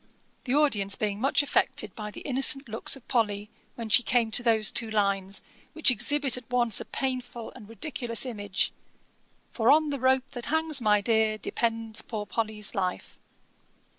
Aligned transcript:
the 0.45 0.55
audience 0.55 0.95
being 0.95 1.21
much 1.21 1.43
affected 1.43 1.95
by 1.95 2.09
the 2.09 2.21
innocent 2.21 2.67
looks 2.67 2.95
of 2.95 3.07
Polly, 3.07 3.51
when 3.75 3.87
she 3.87 4.01
came 4.01 4.31
to 4.31 4.41
those 4.41 4.71
two 4.71 4.89
lines, 4.89 5.43
which 5.73 5.91
exhibit 5.91 6.37
at 6.37 6.49
once 6.49 6.81
a 6.81 6.85
painful 6.85 7.51
and 7.55 7.69
ridiculous 7.69 8.25
image, 8.25 8.71
'For 9.51 9.71
on 9.71 9.91
the 9.91 9.99
rope 9.99 10.31
that 10.31 10.47
hangs 10.47 10.81
my 10.81 11.01
Dear, 11.01 11.37
Depends 11.37 12.01
poor 12.01 12.25
Polly's 12.25 12.73
life.' 12.73 13.19